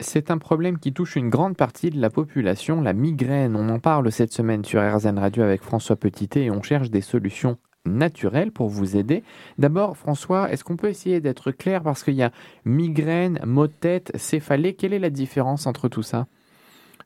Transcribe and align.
C'est 0.00 0.30
un 0.30 0.38
problème 0.38 0.78
qui 0.78 0.92
touche 0.92 1.16
une 1.16 1.28
grande 1.28 1.56
partie 1.56 1.90
de 1.90 2.00
la 2.00 2.08
population, 2.08 2.80
la 2.80 2.92
migraine. 2.92 3.56
On 3.56 3.68
en 3.68 3.80
parle 3.80 4.12
cette 4.12 4.32
semaine 4.32 4.64
sur 4.64 4.80
RZN 4.80 5.18
Radio 5.18 5.42
avec 5.42 5.60
François 5.60 5.96
Petitet 5.96 6.44
et 6.44 6.50
on 6.52 6.62
cherche 6.62 6.88
des 6.90 7.00
solutions 7.00 7.58
naturelles 7.84 8.52
pour 8.52 8.68
vous 8.68 8.96
aider. 8.96 9.24
D'abord, 9.58 9.96
François, 9.96 10.52
est-ce 10.52 10.62
qu'on 10.62 10.76
peut 10.76 10.88
essayer 10.88 11.20
d'être 11.20 11.50
clair 11.50 11.82
parce 11.82 12.04
qu'il 12.04 12.14
y 12.14 12.22
a 12.22 12.30
migraine, 12.64 13.40
maux 13.44 13.66
de 13.66 13.72
tête, 13.72 14.12
céphalée? 14.16 14.74
Quelle 14.74 14.92
est 14.92 15.00
la 15.00 15.10
différence 15.10 15.66
entre 15.66 15.88
tout 15.88 16.04
ça? 16.04 16.28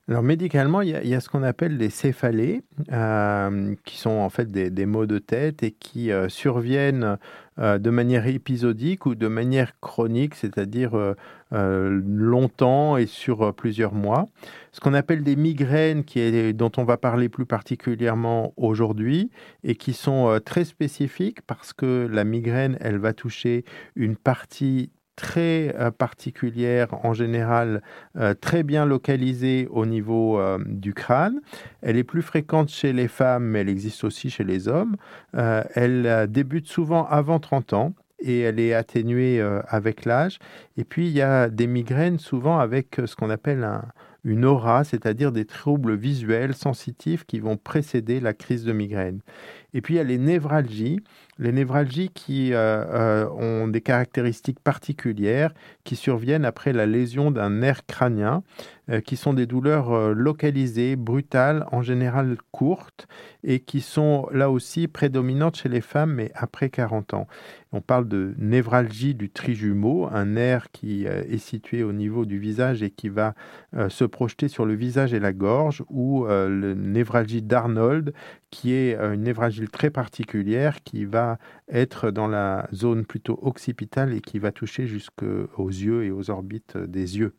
Alors 0.09 0.25
médicalement, 0.25 0.81
il 0.81 0.89
y, 0.89 1.15
a, 1.15 1.21
ce 1.21 1.29
qu'on 1.29 1.45
appelle 1.45 1.77
les 1.77 1.89
céphalées, 1.89 2.63
euh, 2.91 3.75
qui 3.85 3.99
sont 3.99 4.11
en 4.11 4.31
fait 4.31 4.51
des, 4.51 4.87
maux 4.87 5.07
de 5.07 5.19
tête 5.19 5.63
et 5.63 5.71
qui 5.71 6.11
euh, 6.11 6.29
surviennent 6.29 7.19
euh, 7.61 7.79
de 7.79 7.89
manière 7.89 8.27
épisodique 8.27 9.07
ou 9.07 9.15
de 9.15 9.29
manière 9.29 9.79
chronique, 9.79 10.35
c'est-à-dire 10.35 11.15
longtemps 11.53 12.97
et 12.97 13.07
sur 13.07 13.55
plusieurs 13.55 13.95
mois. 13.95 14.27
Ce 14.73 14.81
qu'on 14.81 14.95
appelle 14.95 15.23
des 15.23 15.37
migraines, 15.37 16.03
qui 16.03 16.19
est, 16.19 16.53
dont 16.53 16.73
on 16.79 16.85
va 16.85 16.97
parler 16.97 17.29
plus 17.29 17.47
particulièrement 17.47 18.55
aujourd'hui, 18.57 19.31
et 19.63 19.77
qui 19.77 19.93
sont 19.93 20.41
très 20.45 20.65
spécifiques 20.65 21.43
parce 21.43 21.73
que 21.73 22.09
la 22.11 22.25
migraine, 22.25 22.77
elle 22.81 22.99
va 22.99 23.13
toucher 23.13 23.65
une 23.95 24.17
partie 24.17 24.91
très 25.23 25.73
euh, 25.79 25.93
particulière, 25.93 26.89
en 27.05 27.15
général 27.15 27.81
euh, 28.19 28.35
très 28.35 28.65
bien 28.65 28.85
localisée 28.85 29.69
au 29.71 29.87
niveau 29.87 30.41
euh, 30.41 30.59
du 30.67 30.95
crâne. 30.95 31.41
Elle 31.81 31.97
est 31.97 32.05
plus 32.05 32.23
fréquente 32.23 32.71
chez 32.71 32.93
les 32.93 33.07
femmes, 33.07 33.45
mais 33.45 33.61
elle 33.61 33.69
existe 33.69 34.03
aussi 34.03 34.31
chez 34.31 34.43
les 34.43 34.67
hommes. 34.67 34.97
elle 35.33 36.27
débute 36.29 36.67
souvent 36.67 37.07
avant 37.07 37.39
30 37.39 37.73
ans 37.73 37.93
et 38.19 38.41
elle 38.41 38.59
est 38.59 38.75
atténuée 38.75 39.41
avec 39.69 40.05
l'âge. 40.05 40.39
Et 40.77 40.85
puis 40.85 41.07
il 41.07 41.13
y 41.13 41.23
a 41.23 41.49
des 41.49 41.67
migraines 41.67 42.19
souvent 42.19 42.59
avec 42.59 43.01
ce 43.07 43.15
qu'on 43.15 43.31
appelle 43.31 43.65
une 44.25 44.45
aura, 44.45 44.85
c'est-à-dire 44.85 45.33
des 45.33 45.45
troubles 45.45 45.95
visuels 45.95 46.55
sensitifs 46.55 47.25
qui 47.25 47.41
vont 47.41 47.57
précéder 47.57 48.21
la 48.21 48.35
crise 48.35 48.65
de 48.65 48.73
migraine. 48.73 49.21
Et 49.75 49.81
puis 49.81 49.95
il 49.95 49.97
y 49.97 50.01
a 50.01 50.05
les 50.05 50.19
névralgies, 50.19 51.01
les 51.39 51.53
névralgies 51.53 52.11
qui 52.11 52.53
euh, 52.53 52.85
euh, 52.91 53.29
ont 53.31 53.69
des 53.69 53.81
caractéristiques 53.81 54.61
particulières 54.61 55.53
qui 55.85 55.97
surviennent 55.97 56.45
après 56.45 56.73
la 56.73 56.87
lésion 56.87 57.31
d'un 57.31 57.51
nerf 57.51 57.87
crânien, 57.87 58.43
euh, 58.91 59.01
qui 59.01 59.17
sont 59.17 59.33
des 59.33 59.47
douleurs 59.47 60.13
localisées, 60.13 60.95
brutales, 60.95 61.67
en 61.73 61.83
général 61.83 62.37
courtes, 62.51 63.07
et 63.45 63.61
qui 63.61 63.81
sont 63.81 64.29
là 64.31 64.51
aussi 64.51 64.89
prédominantes 64.89 65.57
chez 65.57 65.69
les 65.69 65.81
femmes, 65.81 66.13
mais 66.13 66.31
après 66.35 66.69
40 66.69 67.15
ans. 67.15 67.27
On 67.73 67.81
parle 67.81 68.07
de 68.07 68.35
névralgie 68.39 69.15
du 69.15 69.31
trijumeau, 69.31 70.07
un 70.13 70.27
nerf 70.27 70.71
qui 70.71 71.07
est 71.07 71.39
situé 71.39 71.83
au 71.83 71.93
niveau 71.93 72.27
du 72.27 72.39
visage 72.39 72.83
et 72.83 72.91
qui 72.91 73.09
va 73.09 73.35
se 73.89 74.05
projeter 74.13 74.47
sur 74.47 74.65
le 74.65 74.75
visage 74.75 75.13
et 75.13 75.19
la 75.19 75.33
gorge, 75.33 75.83
ou 75.89 76.27
le 76.29 76.75
névralgie 76.75 77.43
d'Arnold, 77.43 78.15
qui 78.51 78.73
est 78.73 78.95
une 78.95 79.23
névralgie 79.23 79.67
très 79.67 79.91
particulière 79.91 80.83
qui 80.85 81.05
va 81.05 81.39
être 81.69 82.13
dans 82.13 82.29
la 82.29 82.69
zone 82.73 83.05
plutôt 83.05 83.41
occipitale 83.43 84.13
et 84.13 84.21
qui 84.21 84.39
va 84.39 84.53
toucher 84.53 84.87
jusqu'aux 84.87 85.69
yeux 85.69 86.05
et 86.05 86.13
aux 86.13 86.31
orbites 86.31 86.77
des 86.77 87.19
yeux. 87.19 87.35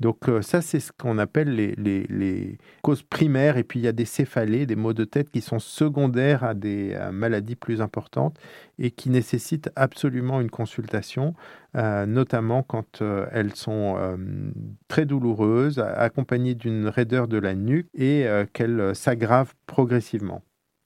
Donc 0.00 0.28
euh, 0.28 0.40
ça, 0.40 0.62
c'est 0.62 0.80
ce 0.80 0.92
qu'on 0.92 1.18
appelle 1.18 1.54
les, 1.54 2.58
causes 2.82 3.02
primaires. 3.02 3.58
Et 3.58 3.64
puis 3.64 3.78
il 3.78 3.82
y 3.82 3.88
a 3.88 3.92
des 3.92 4.06
céphalées, 4.06 4.66
des 4.66 4.76
maux 4.76 4.94
de 4.94 5.04
tête 5.04 5.30
qui 5.30 5.42
sont 5.42 5.58
secondaires 5.58 6.42
à 6.42 6.54
des 6.54 6.98
maladies 7.12 7.56
plus 7.56 7.80
importantes 7.80 8.38
et 8.78 8.90
qui 8.90 9.10
nécessitent 9.10 9.70
absolument 9.76 10.40
une 10.40 10.50
consultation, 10.50 11.34
euh, 11.76 12.06
notamment 12.06 12.62
quand 12.62 13.02
euh, 13.02 13.26
elles 13.32 13.54
sont 13.54 13.96
très 14.88 15.04
douloureuses, 15.04 15.78
accompagnées 15.78 16.54
d'une 16.54 16.88
raideur 16.88 17.28
de 17.28 17.38
la 17.38 17.54
nuque 17.54 17.88
et 17.94 18.26
qu'elles 18.52 18.94
s'aggravent 18.94 19.54
progressivement. 19.66 20.42